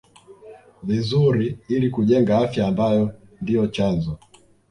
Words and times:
vizuri 0.83 1.59
ili 1.69 1.89
kujenga 1.89 2.37
afya 2.37 2.67
ambayo 2.67 3.13
ndio 3.41 3.67
chanzo 3.67 4.17